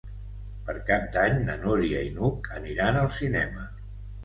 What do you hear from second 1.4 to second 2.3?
na Núria i